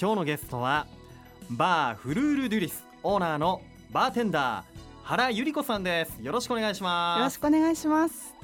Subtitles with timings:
[0.00, 0.86] 今日のゲストは
[1.50, 3.62] バー fleur-de-lis オーナーの
[3.92, 4.74] バーテンダー
[5.04, 6.18] 原百合子さんです。
[6.20, 7.18] よろしくお願いします。
[7.18, 8.34] よろしくお願いします。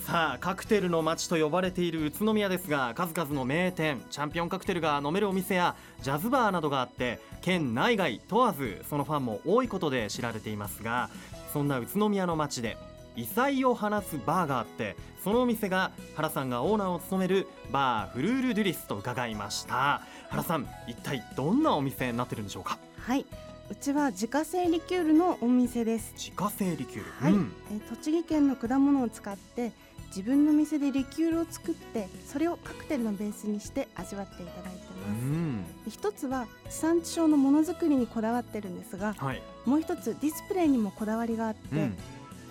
[0.00, 11.10] さあカクテルの街と呼ばれている宇都宮ですが数々の名店チャンピオンカクテルが飲めるお店やジャズバーなどがあって県内外問わずそのファンも多いことで知られていますが
[11.52, 12.76] そんな宇都宮の街で
[13.14, 22.78] 異彩を放つバーがあってそのお店が原さんがオーナーを務めるバー fleur-de-lis と伺いました原さん一体どんなお店になってるんでしょうか？
[22.98, 23.26] はい。
[23.70, 26.12] うちは自家製リキュールのお店です。
[26.16, 27.52] 自家製リキュール、はい、うん。
[27.72, 29.72] えー栃木県の果物を使って
[30.08, 35.64] 自分の店でリキュールを作ってそれをカクテルのベースにして味わっていただいてうます、ん。
[35.84, 41.96] で一つは地産地消のものづくりにこだわってるんですがはい、もう一つディスプレイにもこだわりがあって、うん。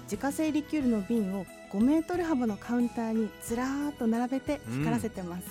[0.04, 5.46] 自家製リキュールの瓶を5メートル幅のカウンターにずらーっと並べて光らせてます、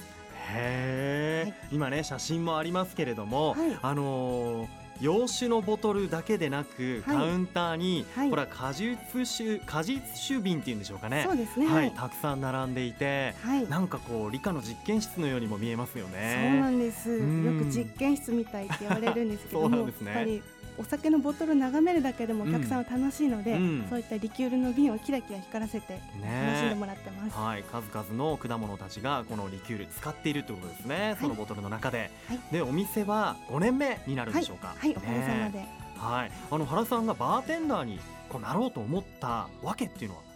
[0.48, 3.78] へえ、は今ね写真もありますけれども、はい。
[3.82, 4.68] あのー
[5.00, 7.16] 洋酒のボトルだけでなく、はい。
[7.16, 8.30] カウンターに、はい。
[8.30, 11.22] これは果実酒果実酒瓶っていうんでしょうかね。
[11.24, 11.66] そうですね。
[11.66, 13.68] は、はいい、たくさん並んでいてはい。
[13.68, 17.10] なんかこう理科の実験室のようにも見えますよそうねなんです。
[17.10, 20.40] ようんく実験室みたいって言われるんですけど そうなも、んですね
[20.78, 23.86] お酒のボトルを眺めるだけでもお客さんは楽しいので、うん。
[23.90, 26.28] そういったリキュールの瓶をキラキラ光らせて楽しんで
[26.70, 27.36] ねもらってます。
[27.36, 32.40] はい、数々の果物たちがこのリキュール使っているということですね、そのボトルの中で、はい。
[32.52, 35.58] でお店は5年目になるんはい、でしょうか、はい、おかげさまで。
[35.58, 35.68] ね。
[35.96, 37.98] はい、あの原さんがバーテンダーに
[38.28, 40.27] こうなろうと思ったわけっていうのは？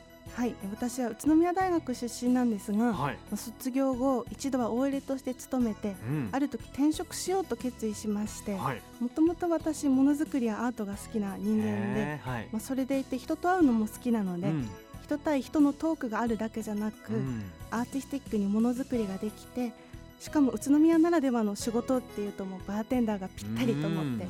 [0.46, 6.28] い、私は宇都宮大学出身なんですが、は、はい、卒業後一度は OL として勤めて、うん。
[6.32, 14.70] ある時転職しようと決意しまして、はい、もともと私ものづくりやアートが好きな人間で、はい、まあそれでいて人と会うのも好きなので、うん。
[15.04, 17.42] 人対人のトークがあるだけじゃなく、うん。
[17.70, 19.72] アーティスティックにものづくりができて
[20.22, 24.28] しかも宇都宮ならではの仕事っていうともうバーテンダーがぴったりと思って、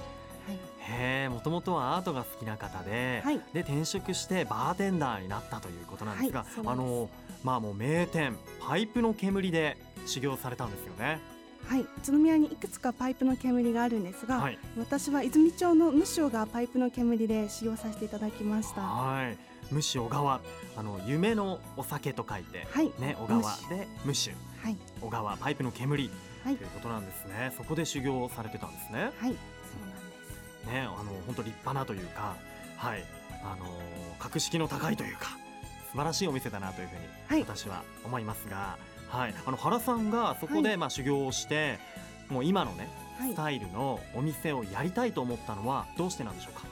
[0.51, 3.41] へえ、もともとはアートが好きな方で、はい。
[3.53, 7.09] で転職してバーテンダーになったということなんですが、あの
[7.45, 9.77] まあもう名店パイプの煙で
[10.07, 11.21] 修行されたんですよね。
[11.67, 18.81] はい、宇都宮にいくつかパイプの煙があるんですが、はい、私は泉町の無償がパイプの煙で使用させていただきました。
[18.81, 19.39] ははい、
[19.71, 20.41] 無視小川、
[20.77, 24.31] あの夢のお酒と書いて、い、ね、小川で無視、
[24.61, 26.11] はい、小川パイプの煙。
[26.45, 26.57] はい。
[26.57, 27.53] ということなんですね。
[27.57, 29.13] そこで修行されてたんですね。
[29.17, 29.37] はい。
[30.67, 32.37] ね、あの本当立派なというか、
[32.77, 33.05] はい、
[33.43, 33.67] あの
[34.19, 35.37] 格式の高いというか
[35.91, 38.77] 素晴らしいお店だなというふうにはい、私は思いますが、
[39.09, 40.77] はい、あの原さんがそこで、はい。
[40.79, 41.79] まあ修行をして、
[42.29, 43.33] もう今のねはい。
[43.33, 46.67] ス、タイルのお店をやりたいと思ったのはどうしてなんでしょうか？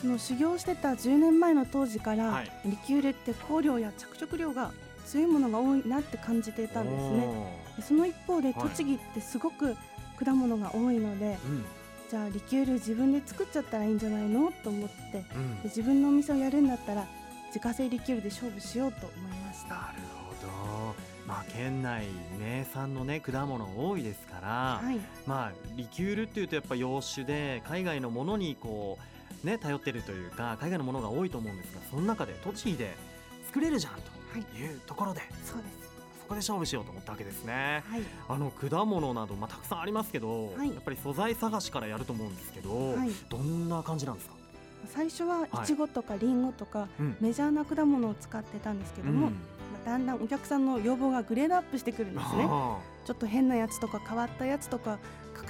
[0.00, 2.50] その修行してた10年前の当時から、はい。
[2.66, 4.72] リキュールって香料や着色料が
[5.06, 7.60] 強いものが多いなって感じていたんですね。
[7.76, 9.76] でその一方ではい栃木ってすごく
[10.22, 11.64] 果物が多いので、うん
[12.10, 14.50] じゃあリキュール自分で作っちゃったらいいんじゃないの？
[14.64, 17.06] と思ってでうん、自分のお店をやるんだったら
[17.46, 19.68] 自家製リキュールで勝負しようと思いました。
[19.68, 20.02] なる
[20.40, 20.94] ほど。
[21.26, 22.06] まあ県内
[22.40, 24.48] 名産のね果物多いですから、
[24.84, 28.98] はい、まあリキュールっていうとやっぱ洋酒で海外のものにこ
[29.44, 32.96] うね頼ってるというか海外のものが多いと思うんですがその中で栃木で
[33.46, 33.98] 作れるじゃんは
[34.38, 35.89] い、というところでそうです。
[36.30, 37.82] そこで勝負しようと思ったわけですね。
[37.90, 40.72] はい、あの果物など、まあ、たくさんありますけど、はい。
[40.72, 43.10] やっぱり素材探しからやると思うんですけど、はい。
[43.28, 44.34] どんな感じなんですか、
[44.86, 45.48] 最初ははい。
[45.64, 47.16] いちごとかりんごとかうん。
[47.20, 49.32] メジャーな果物を使ってたんですけども、うん。
[49.32, 49.38] ま
[49.84, 52.46] あだんだんお客さんの要望がグレードアップしてくるんですね。
[52.48, 55.00] あちょっと変なやつとか変わったやつとか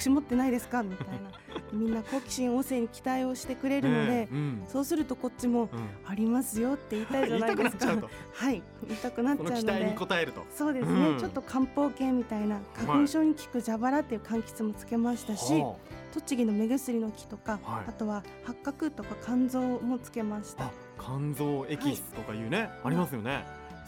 [0.01, 0.83] 隠し持ってないですか？
[0.83, 1.31] みたいな。
[1.73, 4.63] みんな好奇心旺盛に期待をしてくれーるのでね、うん。
[4.67, 5.89] そうするとこっちもうん。
[6.05, 7.87] ありますよって言いたいじゃないですか。
[7.87, 8.11] 言いたくなっちゃうと。
[8.33, 10.15] はい、言いたくなっちそゃうのの期待にで。
[10.15, 10.45] 応えると。
[10.51, 11.19] そうですね、うん。
[11.19, 15.77] ちょっと漢方系みたいな花粉症に効く蛇腹っていう柑橘もつけましたし、は
[16.13, 17.85] 栃木の目薬の木とか、はい。
[17.89, 20.71] あとは八角とか肝臓もつけました。
[20.99, 23.45] 肝臓エキスとかいうね、ありますよね。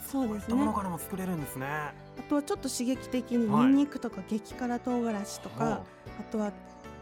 [0.07, 0.39] そうですね。
[0.39, 1.67] こいったものからも作れるんですね。
[2.19, 3.65] あとはちょっと刺激的にはい。
[3.67, 5.83] ニンニクとか激辛唐辛子とか、は
[6.19, 6.51] あとは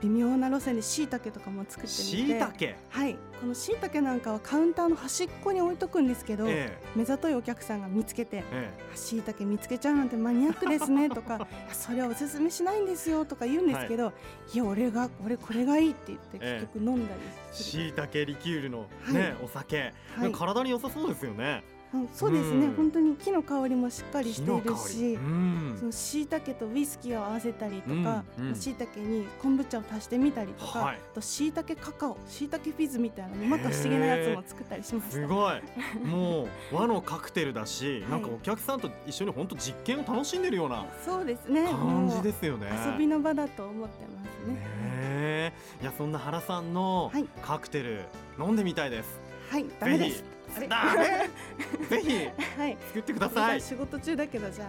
[0.01, 1.91] 微妙な路線で椎茸とかも作ってみて。
[1.94, 2.75] しいたけ。
[2.89, 3.15] はい。
[3.39, 11.35] この椎茸なんかはカウンターの端っこに置いとくんですけど、え目ざといお客さんが見つけてええ「椎茸見つけちゃうなんてマニアックですね」とか
[11.65, 14.12] 「いやそれはおすすめしないんですよ」とか言うんですけど
[14.53, 16.59] 「い、や俺が俺これがいい」って言ってええ。
[16.62, 17.21] 結局飲んだり
[17.51, 19.13] えする、しいたけリキュールのはい。
[19.13, 20.31] ね、お酒、はい。
[20.31, 21.63] 体に良さそうですよね。
[21.93, 22.73] うんそうですね、うん。
[22.75, 25.75] 本当に木の香りもしっかりしているし、うん。
[25.77, 28.55] その椎茸とウイスキーを合わせたりとか、うんうん。
[28.55, 30.95] 椎茸に昆布茶を足してみたりとか、はい。
[30.95, 35.11] あと椎茸カカオ椎茸フィズみたいなまか不思議なやつも作ったりしました。
[35.11, 35.61] すごい。
[36.05, 38.11] もう和のカクテルだし、はい。
[38.11, 41.65] なんかお客さんと一緒に本当実験を楽しんでるようなそうですね。
[41.65, 42.67] 感じですよね。
[42.94, 44.53] 遊びの場だと思ってますね。
[44.53, 44.59] ね
[45.01, 45.53] え。
[45.81, 47.25] いやそんな原さんのはい。
[47.41, 48.05] カクテル
[48.39, 49.19] 飲んでみたいです。
[49.49, 50.23] はいダメです
[50.56, 52.77] あれダメぜひはい。
[52.88, 53.57] 作ってください。
[53.57, 54.65] あ仕事中だけどじゃ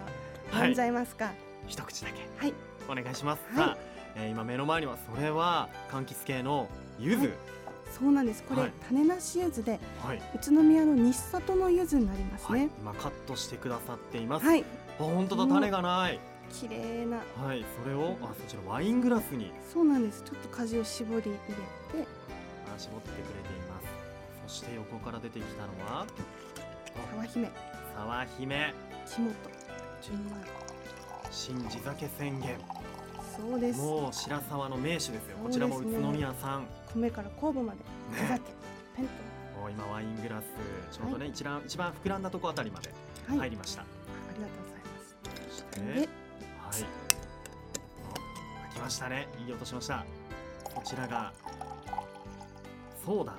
[0.52, 0.67] あはい。
[0.69, 1.32] 飲んじゃいますか？
[1.67, 2.26] 一口だけ。
[2.37, 2.55] はい。
[2.88, 3.43] お願いします。
[3.58, 3.76] はい。
[4.17, 6.69] えー今目の前にはそれは柑橘系の
[6.99, 7.20] 柚子。
[7.20, 7.31] はい。
[7.99, 8.43] そうなんです。
[8.43, 8.73] これ、はい。
[8.88, 10.23] 種なし柚子ではい。
[10.34, 12.61] 宇都宮の西里の柚子になりますはい。
[12.61, 14.46] ね、今カットしてくださっています。
[14.46, 14.62] はい。
[14.62, 14.64] あ
[14.99, 15.46] 本当だ。
[15.46, 16.19] 種がない。
[16.52, 17.19] 綺麗な。
[17.43, 19.52] はい、それをあそちらワイングラスに。
[19.73, 20.23] そうなんです。
[20.23, 21.40] ちょっと果汁を絞り入れて。
[22.75, 23.62] あ絞ってくれています。
[23.62, 23.62] そ
[24.52, 26.06] して横から出てきたのは？
[27.10, 27.50] 沢姫
[27.96, 28.75] 沢姫
[29.06, 29.34] 木本
[30.02, 30.31] 純米
[31.31, 32.58] 新地酒宣言。
[33.34, 35.38] そうですもう白沢の名手ですよ。
[35.43, 36.66] ねちらも宇都宮さん。
[36.94, 37.78] 米から酵母まで
[38.14, 38.40] 地酒
[38.94, 39.04] ペン
[39.58, 40.44] もう今ワイングラス
[40.96, 42.93] ちょうどね、一番一番膨らんだとこあたりまで
[43.26, 43.82] トはい、入りました。
[43.82, 43.87] あ
[44.37, 45.16] りがとうございます
[45.49, 46.08] そしてではい。
[48.70, 49.28] あ来ましたね。
[49.46, 50.04] いい音しました。
[50.64, 51.32] こちらが
[53.06, 53.34] ソーダ。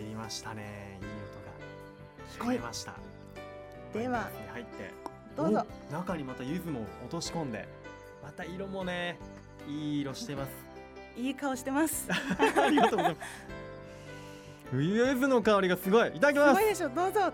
[0.00, 0.98] 入りましたね。
[1.02, 2.94] いい音が聞こえました。
[3.92, 4.94] ではワイングラスに入って
[5.36, 7.68] どうぞお中にまた柚子も落とし込んで、
[8.22, 9.18] また色もね
[9.68, 10.50] いい色してます。
[11.20, 12.08] いい顔してますす
[12.58, 13.28] ありがとうございます。
[14.72, 16.08] 柚子の香りがすごい。
[16.08, 16.64] いただきますごい。
[16.64, 17.20] でしょどうぞ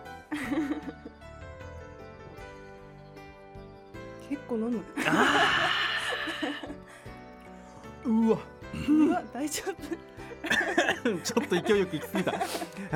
[4.29, 4.83] 結構飲む
[8.05, 8.39] うわ。
[8.89, 10.16] うわ大丈夫
[11.25, 12.33] ちょっと勢いよく行き過ぎた。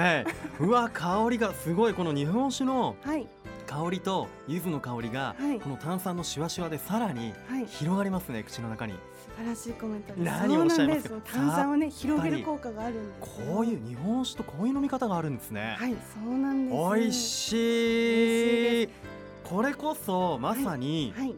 [0.00, 0.26] はい。
[0.60, 1.94] うわ香りがすごい。
[1.94, 3.26] この日本酒のはい。
[3.66, 5.60] 香りと柚子の香りが、はい。
[5.60, 7.66] この炭酸のシュワシュワでさらにはい。
[7.66, 8.94] 広がりますね口の中に。
[8.94, 8.98] 素
[9.44, 10.24] 晴らしいコメントです。
[10.24, 15.76] 何をおっしゃいます炭酸をね広げる効果があるんですよこういう日本酒とこういう飲み方があるんですね。
[15.78, 15.94] はい
[16.24, 16.94] そうなんです。
[16.94, 17.54] 美味いしい。
[17.54, 18.92] 美味しいで
[19.44, 21.34] これこそまさにはい。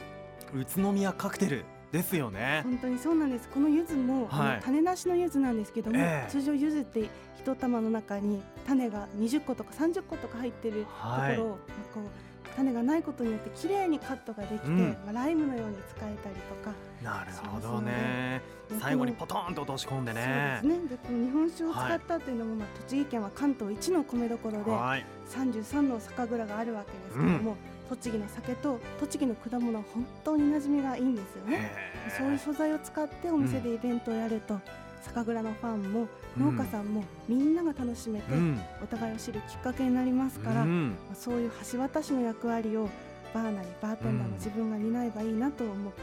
[0.55, 2.63] 宇都宮カクテルですよね。
[2.65, 3.49] 本当にそうなんです。
[3.49, 4.61] この柚子も、はい。
[4.65, 6.31] 種なしの柚子なんですけども、ええ。
[6.31, 7.09] 通常柚子って
[7.39, 11.47] 一玉の中に種が20個とか30個とか入ってるとこはいろを、
[11.93, 14.97] こう種がないことによって綺麗にカットができて、うん。
[15.05, 16.75] まあ、ライムのように使えたりとか。
[17.03, 18.41] なるほどね。
[18.71, 20.61] で最後にポトンと落とし込んでね。
[20.63, 20.89] そうですね。
[20.89, 25.05] でこの日本酒を使ったっていうのも、まあ、栃木県は関東一の米どころではい。
[25.29, 27.57] 33の酒蔵があるわけですけども、
[27.97, 31.71] 栃木の酒と栃木の果物は本当に馴染みがいいんですよね。
[32.17, 34.59] そういう素材を使ってお店でイベントをやると、
[35.03, 36.09] 酒蔵のファンも
[36.39, 38.61] 農家さんもみんなが楽しめて、うん。
[38.83, 42.89] お互いを知るきっかけになりますから、まうんあそういう橋渡しの役割を
[43.35, 46.01] バーなりバーテンダーの自分が担えばいいなと思って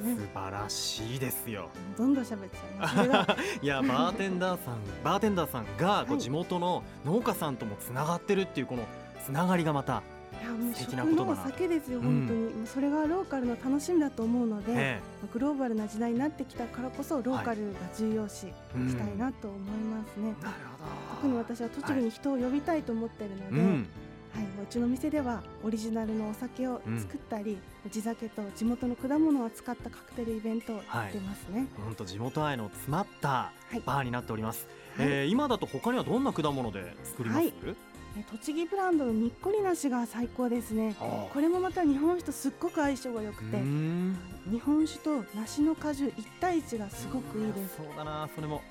[0.00, 0.28] るんですね。
[0.34, 1.68] 素晴らしいですよ。
[1.98, 2.96] どんどん喋っちゃいます。
[2.96, 3.26] それが
[3.60, 8.84] いやバーテンダーさん バーテンダーさんが地元の農家さんともつながってるっていうこの
[9.24, 10.02] つながりがまた、
[10.46, 11.44] 素食敵なことだな。
[11.44, 12.04] 酒ですよ、うん。
[12.04, 15.00] 本当に、もうそれがローカルの楽しみだと思うので、え
[15.32, 20.34] グローバルな時代になってきたからこそローカルが重要視えしたいなと思いますね。
[20.42, 21.16] なるほど。
[21.16, 23.88] 特に私は栃木に人を呼びたいと思ってるので、うん。
[24.36, 27.56] はい、もううちの店ではオリジナルのお酒を作ったり、
[27.90, 31.66] 地酒と地元の果物を使ったカクテルイベントをやってますね。
[31.82, 33.80] 本当地元愛の詰まったはい。
[33.84, 34.66] バーになっております、
[34.98, 35.06] はい。
[35.08, 37.54] えー今だと他にはどんな果物で作ります、はい。
[37.64, 37.74] え
[38.24, 40.94] 栃木ブランドのにっこり梨が最高ですね。
[41.32, 43.58] これもまた日本酒とすっごく相性が良くうて、
[44.50, 47.76] 日本酒と梨の果汁1対1がすごくいいです。
[47.76, 48.62] そうだなそれも。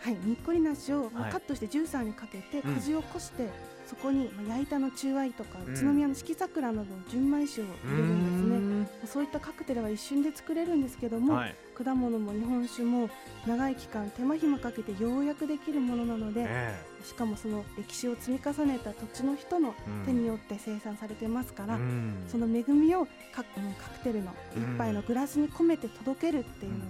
[0.00, 2.74] はい、にっこり梨をカットしてジューサーにかけてうん。
[2.74, 3.48] 果汁をこして、
[3.92, 5.74] そこにまあ焼いたの中和とか、うん。
[5.74, 9.06] 宇都宮の四季桜などの純米酒を入れるんですね。
[9.06, 11.54] そういったカクテルは一瞬で作れるんですけども、はい。
[11.74, 13.10] 果物も日本酒も
[13.46, 22.24] 長い期間手間暇かけてようやくできるものなので、えしかもその歴史を積み重ねた土地の人のえ手によって生産されてますから、うん。
[22.28, 23.52] その恵みをカカ
[23.98, 26.84] クテルの一杯のグラスに込めて届けるっていうのが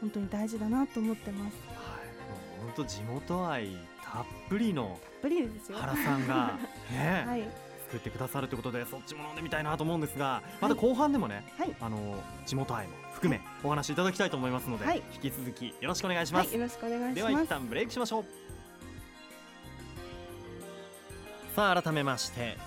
[0.00, 1.56] 本当に大事だなと思ってます。
[2.60, 5.78] 本当地元愛たっぷりのぷりですよ。
[5.78, 6.58] 原さんが、
[6.92, 7.42] ねはい、
[7.86, 15.02] 作ってくださるということでそっちも飲んでみたいなと思うんですがまた後半でもね、はい、あの地元愛も含めお話しいただきたいと思いますので、はい。
[15.14, 17.34] 引き続きよろしくお願いします、はい、よろしくお願いでします。
[17.34, 18.24] は一旦ブレイクしましょう。
[21.56, 22.58] さあ改めまして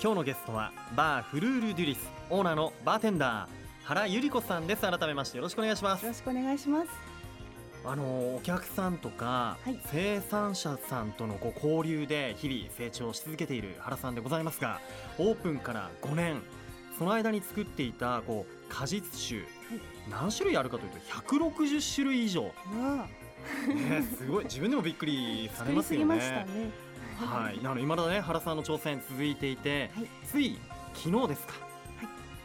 [0.00, 3.48] 今日のゲストはバーフルール・デュリスオーナーのバーテンダー
[3.84, 4.82] 原由里子さんです。
[4.82, 6.02] 改めましてよろしくお願いします。
[6.04, 7.17] よろしくお願いします。
[7.84, 9.78] あのお客さんとか、はい。
[9.86, 14.80] 生産者さんとのこう交流で日々成長し続けている原さんでございますが
[15.18, 16.42] オープンから5年。
[16.98, 19.44] その間に作っていたこう果実酒、
[20.10, 22.52] 何種類あるかというと160種類以上、ね、
[24.18, 24.44] すごい。
[24.46, 26.42] 自分でもびっくりされますよね。
[27.16, 30.06] はい、あの未だね原さんの挑戦続いていて、はい。
[30.26, 30.58] つい
[30.92, 31.52] 昨日ですか、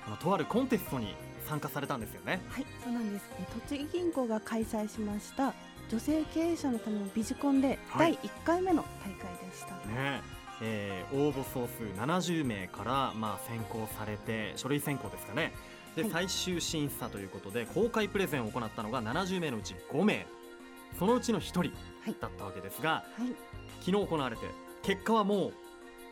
[0.07, 0.17] はい。
[0.19, 1.15] とあるコンテストに
[1.53, 2.41] 参加されたんですよね。
[2.49, 3.29] はい、そうなんです。
[3.39, 5.53] え栃木銀行が開催しました
[5.89, 8.13] 女性経営者のためのビジコンではい。
[8.13, 9.75] 第1回目の大会でした。
[9.87, 10.21] ね。
[10.61, 15.53] えー応募総数70名から、まあ、選考されて書類選考ですかね。
[15.95, 16.11] で、はい。
[16.11, 20.25] 最終審査ということで公開プレゼンを行ったのが70名のうち5名。
[20.97, 21.71] そのうちの1人はい。
[22.19, 23.35] だったわけですが、はい、
[23.85, 24.41] 昨日行われて
[24.81, 25.53] 結果はもう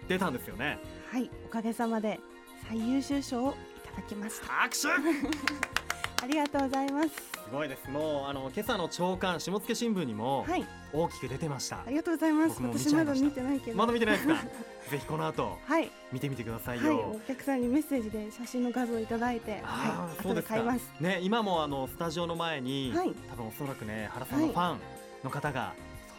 [0.08, 0.78] 出たんですよね。
[1.12, 2.20] はい、おかげさまで
[2.68, 3.56] 最優秀賞を
[3.96, 4.48] だきました。
[4.48, 4.78] 拍手。
[4.78, 4.88] す
[6.24, 7.10] ありがとうございます。
[7.52, 7.90] ごいです。
[7.90, 12.62] もうあの今朝の朝刊下野新聞にもはい、大きく出てました、ありがとうございます。
[12.62, 13.78] 私まだ見てないけど。
[13.78, 14.36] まだ見てないですか？
[14.90, 20.92] ぜひこの後はい、見てみてくださいはい、よ、お客さんにメッセージで写真の画像をいただいて、はい、そうです買います。
[21.00, 23.14] ね今もあのスタジオの前に、はい。
[23.30, 24.80] 多分おそらくね原さんのファン
[25.24, 25.74] の方が、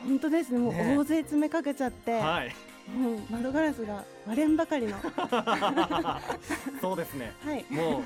[0.05, 0.97] 本当ですね、もうね。
[0.97, 2.55] 大勢詰めかけちゃって、はい
[2.89, 4.97] もう窓ガラスが割れんばかりの。
[6.81, 7.33] そうですね。
[7.45, 8.03] はい、もう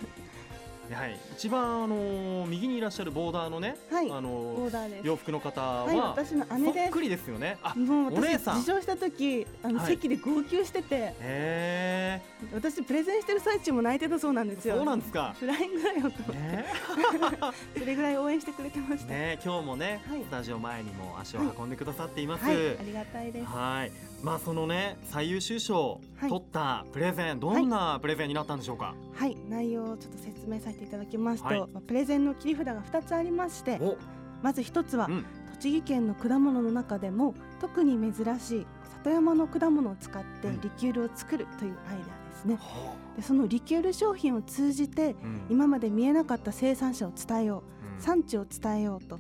[0.95, 1.19] はい。
[1.33, 5.01] 一番あの右にいらっしゃるボーダーのね、はい、あオのーダー。
[5.03, 6.93] 洋服の方は、はい、私の姉です。
[6.93, 7.01] く。
[7.01, 7.59] りですよね。
[7.63, 8.61] あもう私お姉さん。
[8.61, 9.87] 受賞した時あの、はい。
[9.89, 11.15] 席で号泣してて。
[11.21, 12.23] へ
[12.57, 14.77] 私プレゼンしてる最中も泣いてたそうなんですよ。
[14.77, 15.35] そうなんですか。
[15.39, 16.65] フライングだよとね。
[17.79, 20.23] それぐらい応援してくれてました、ね今日もね、はい。
[20.23, 22.55] スタジオ前にも足を運んでくださっています、はい。
[22.55, 23.47] ありがたいです。
[23.47, 28.95] はい、まあそのね最優秀賞取ったプレゼン、どんなプレゼンになったんでしょうか？
[29.15, 29.37] はい。
[29.51, 31.61] 内容をちょっと説明させていただきますと、はい。
[31.61, 33.99] まあプレゼンの切り札が2つありましてお、
[34.43, 35.25] まず1つは、うん、
[35.57, 38.67] 栃木県の果物の中でも特に珍しい
[39.05, 45.17] 里山の果物を使ってうんリキュールを作るというアイデアですね、はでそのリキュール商品を通じて
[45.49, 47.95] 今まで見えなかった生産者を伝えよう。
[47.95, 48.01] うん。
[48.01, 49.19] 産地を伝えようと。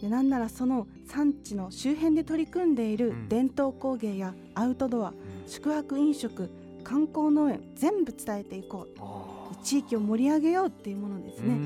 [0.00, 3.28] でなんならその産地の周辺で取り組んでいるうん。
[3.28, 5.14] 伝統工芸やアウトドア、うん。
[5.46, 6.50] 宿泊飲食
[6.82, 9.00] 観光農園全部伝えていこう。
[9.62, 11.58] 地域を盛り上げようっていうものですーね、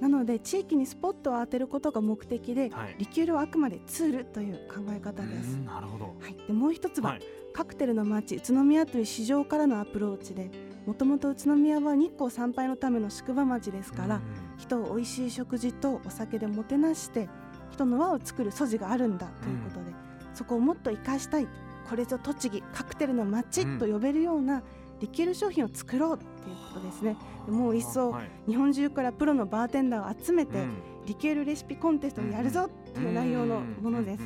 [0.00, 2.96] なので地域にスポットを当てることが目的で、はい。
[2.98, 6.04] リキュールはあくまでツールという考え方うんです、うんなるほど。
[6.04, 7.22] はい、でもう一つは、はい
[7.56, 10.50] カクテルの街宇都宮という市場からのアプローチで
[10.84, 14.22] もともと宇都宮は日光参拝のための宿場町ですから、うん。
[14.58, 17.30] 人を美味しい食事とお酒でもてなして
[17.70, 19.92] 人の輪を作る素地があるんだということで、
[20.34, 21.48] そこをもっと生かしたい
[21.88, 23.78] これぞ栃木カクテルの街うん。
[23.78, 24.62] と呼べるような
[25.00, 27.16] リキュール商品を作ろうっていうことですね。
[27.46, 28.30] でもう一層はい。
[28.46, 30.74] 日本中からプロのバーテンダーを集めて、うん。
[31.06, 34.22] リキュールレシピコンテストをやるぞっていう内容のものです、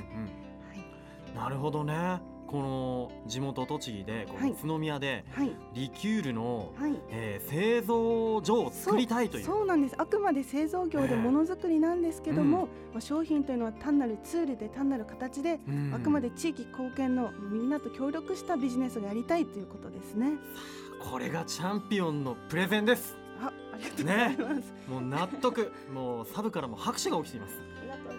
[1.34, 2.20] なるほどね。
[2.50, 4.50] この地元栃木で、こはい。
[4.50, 5.52] の宇都宮ではい。
[5.72, 6.96] リキュールの、はい。
[7.10, 9.44] えー製造所を作りたいという。
[9.44, 9.66] そう。
[9.66, 9.94] なんです。
[9.98, 15.94] あくまで製造業でものづくりなんですけども、まあ、商品というのは単なるツールで単なる形で、うん。
[15.94, 20.32] あくまで地域貢献のみんなと協力したビジネスをやりたいということですね。
[21.10, 23.16] これがチャンピオンのプレゼンです。
[23.40, 25.72] あありがとうございます、もう納得。
[25.94, 27.54] もうサブからも拍手が起きています。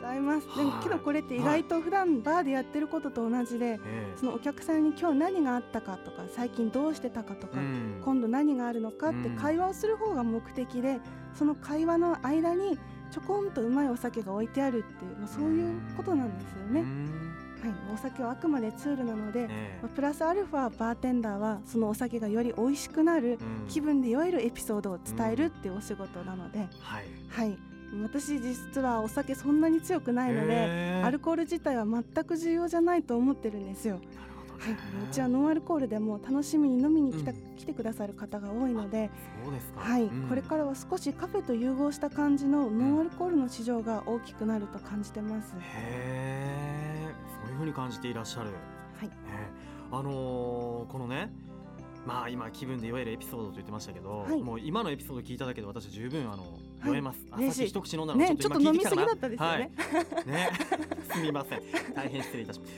[0.01, 0.48] ざいます。
[0.55, 7.58] でもはいけどこれって意外と普段バーでやってることと同じで、えそのお客さんに今日何があったかとか最近どうしてたかとか、
[8.03, 9.36] 今度何があるのかってうん。
[9.36, 11.00] 会話をする方が目的で、
[11.34, 12.77] その会話の間に
[13.12, 16.81] ちょこんとうまいお酒が置いてあるっていう、まあ、そういうことなんですよね。
[16.81, 17.31] うん。
[17.62, 23.38] はい、お酒はあくまでツールなので、えまあ、プラスアルファバーテンダーはそのお酒がより美味しくなる
[23.70, 27.05] 気分で酔えるエピソードを伝えるっていうお仕事なので、はい。
[27.29, 27.58] はい、
[28.03, 34.00] 私実はお酒そんなに強くないので、アルコール自体は全く重要じゃないと思ってるんですよ。
[34.57, 34.77] はいね、
[35.10, 39.12] うちはノンアルコールでも楽しみに飲みに来た、うん来てくださる方が多いので、
[39.43, 39.81] そうですか。
[39.81, 45.53] はい、うんこれからは少しカフェと融合した感じのノンアルコールの市場が大きくなると感じてます。
[45.60, 47.07] へえ、
[47.39, 48.50] そういう風に感じていらっしゃる。
[48.98, 49.13] はいね、
[49.91, 51.29] あのーこのね。
[52.05, 57.20] まあ今気分で酔えるエピソードと言ってましたけど、はいもう今のエピソード聞いただけで私十分あのはい酔えます。
[57.31, 59.72] あ嬉しいさっき一口飲んだのね、ちょっと飲みすぎだたったですよね。
[60.15, 60.50] はい、ね、
[61.13, 61.62] すみません。
[61.93, 62.72] 大変失礼いたします。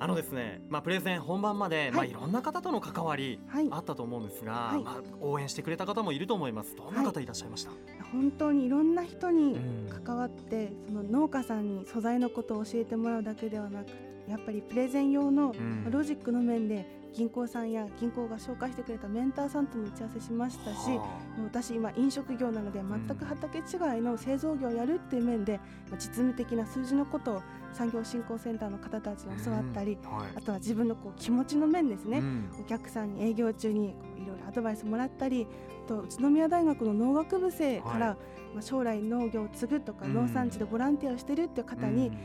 [0.00, 6.76] あのですね、まあプレゼン本番まで、まあはいいろんな方との関わりはい、あったと思うんですが、はいまあ応援してくれた方もいると思います。
[6.76, 7.72] どんな方いらっしゃいました？
[8.12, 13.88] 本当にいろんな人にうん関わって、その農家さんに素材のことを教えてもらうだけではなく、
[14.28, 21.06] やっぱりプレゼン用のうんロジックの面で銀行さんや銀行が紹介してくれたメンターさんとも打ち合わせしましたしは
[21.44, 23.62] 私今飲食業なので全く畑違
[23.98, 25.58] いの製造業をやるっていう面で、
[25.90, 30.28] まあ実務的な数字のことを産業振興センターの方たちに教わったり、あはい。
[30.36, 32.50] あとは自分のこう気持ちの面ですね、うん。
[32.60, 35.46] お客さんに営業中にいろいろアドバイスもらったり
[35.86, 38.16] あと宇都宮大学の農学部生から、は
[38.54, 40.14] まあ、将来農業を継ぐとか、うん。
[40.14, 42.18] 農産地でボランティアをしてるっていう方に、まあ、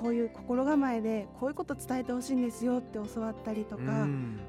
[0.00, 4.06] こういう心構えでこういうこと伝えてほしいんですよって教わったりととか、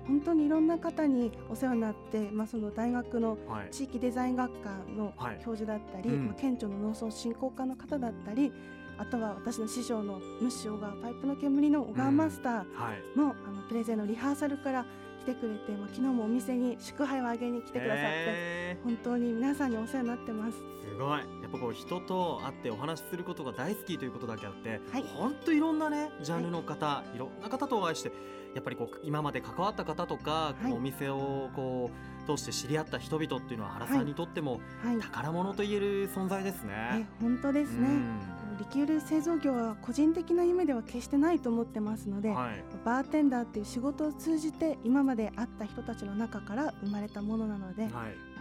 [0.07, 3.69] 本当にいろんな方にお世話になって、まあ、その大学のはい。
[3.71, 5.39] 地域デザイン学科のはい。
[5.43, 6.25] 教授だったり、うん。
[6.27, 8.51] まあ、県庁の農村振興課の方だったり
[8.97, 12.63] あとは私の師匠のムッシュ小川パイプの煙の小川マスターは
[12.93, 13.17] い。
[13.17, 14.87] の,、あのプレゼンのリハーサルから来
[15.27, 20.57] てくれて、まあ、昨日もお店に祝杯をあげに来てくださって、へ本当に皆さんにお世話になってます。
[20.57, 21.19] ーすごい。
[21.19, 25.03] やっぱこう人と会ってお話しすることが大好きということだけあってはい。
[25.03, 28.11] 本当いろんなねジャンルの方、い、ろんな方とお会いして
[28.55, 31.91] やっぱりこう今まで関わった方とか、このお店をこ
[32.25, 37.09] う通して知り合った人々っていうのは原さんにとってもはい、宝物と言える存在ですえね。
[37.19, 38.36] 本当ですね。
[38.57, 42.63] うんリキュール製造業は個人的な夢では決してないと思ってますので、はい。
[42.83, 47.93] バーテンダーっていう仕事を通じて今まで会った人たちの中から生まれたものなので、はい。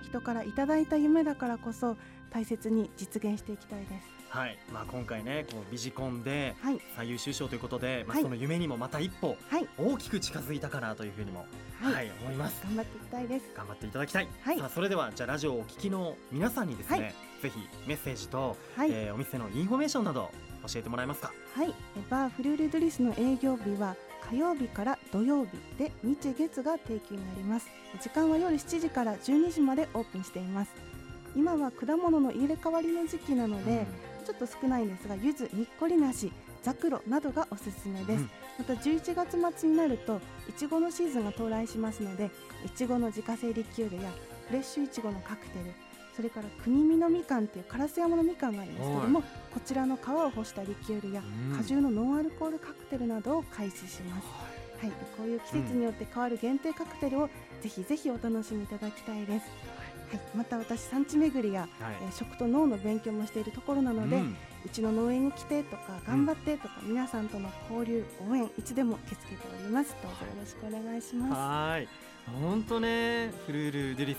[0.03, 1.97] 人からいただいた夢だからこそ
[2.31, 4.17] 大切に実現していきたいです。
[4.29, 4.59] はい。
[4.73, 8.23] まあ、今回ねこうビジコンではい、最優秀賞ということで、まあ、はい。
[8.23, 11.47] その夢にもまた一歩はい、大きく近づいたかなというふうにも、
[11.81, 12.63] はい、はい思います。
[12.65, 13.51] 頑張っていきたいです。
[13.55, 14.59] 頑張っていただきたい、はい。
[14.59, 20.31] さあそれではじゃあラジオをお聞きの皆さんにですね、はいぜひメッセージと、はい、えーお店のインフォメーションなど
[20.67, 21.33] 教えてもらえますか？
[21.55, 23.97] はい、えバーフルールドゥリスの営業日は
[24.31, 27.69] 火曜日から土曜日で日月が定休になります。
[28.01, 30.73] 時間は夜7時から12時までオープンしています。
[31.37, 33.87] 今は果物の入れ替わりの時期なので、
[34.25, 38.31] ちょっと少ないんですが柚子にっこり梨ザクロなどがおすすめです、うん。
[38.59, 42.31] また11月末になるといちごのシーズンが到来しますので
[42.65, 44.11] いちごの自家製リキュールや
[44.49, 45.73] フレッシュいちごのカクテル
[46.17, 51.57] それから国見のみかんっていう烏山のみかんがあるんですけどもこちらの皮を干したリキュールやうん。
[51.59, 54.27] 果汁のノンアルコールカクテルなどを開始します、
[54.81, 57.29] はい、こういう季節によって変わる限定カクテルを
[57.61, 59.47] ぜひぜひお楽しみいただきたいです、
[60.11, 61.71] はい、また私産地巡りや、はい。
[62.03, 64.37] えー食と農の勉強もしているところなので、ううん
[64.73, 69.95] ちの農園に来てとか頑張ってとか、皆さんとの交流応援いつでも受け付けております。
[70.03, 71.33] どうぞよろしくお願いします。
[71.33, 71.89] はーい。
[72.41, 74.17] 本当ねフルールデリス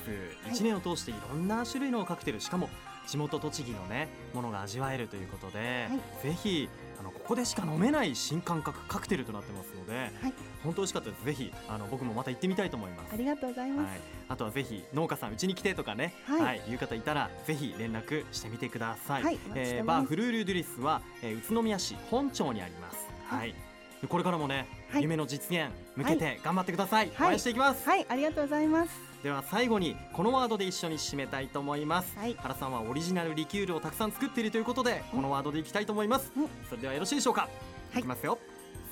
[0.49, 0.53] い。
[0.53, 2.69] 1年を通していろんな種類のカクテルしかも
[3.05, 5.89] 地元栃木のねものが味わえるということで、
[6.23, 10.33] ぜひあのここでしか飲めない新感覚カクテルとなってますので、はい。
[10.63, 11.25] 本当美味しかったです。
[11.25, 13.13] ぜひあの僕もまた行ってみたいと思います。
[13.13, 16.61] ありがとうございます、はい、あとはぜひ農家さんうちに来てとかね、はい。
[16.67, 16.75] い。
[16.75, 19.23] う方いたらぜひ連絡してみてください。
[19.23, 22.97] はいえーバーフルールドゥリスは、えー宇都宮市本町にあります。
[23.27, 23.53] は、はい。
[24.01, 25.01] でこれからもね、はい。
[25.03, 27.11] 夢の実現向けて頑張ってください。
[27.13, 27.29] はい。
[27.29, 27.87] 応援していきます。
[27.87, 28.05] はい。
[28.09, 28.91] ありがとうございます
[29.27, 32.17] では最後にこのワードで一緒に締めたいと思います。
[32.17, 32.35] はい。
[32.39, 36.31] 原さんはオリジナルリキュールをたくさん作っているということで、このワードでいきたいと思います。
[36.37, 36.47] うん。
[36.69, 37.41] それではよろしいでしょうか？
[37.41, 37.49] は
[37.97, 37.99] い。
[37.99, 38.39] いきますよ。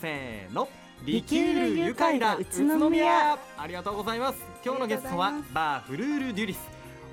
[0.02, 0.68] せーの。
[1.06, 3.40] リキュール愉快だ宇都宮。
[3.58, 4.44] ありがとうございます。
[4.62, 6.60] 今日のゲストはバーフルールドゥリス。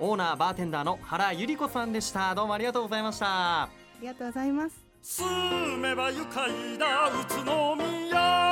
[0.00, 2.34] オーナーバーテンダーの原百合子さんでした。
[2.34, 3.62] どうもありがとうございました。
[3.62, 3.68] あ
[4.00, 4.74] りがとうございます。
[5.00, 8.51] 住めば愉快だ宇都宮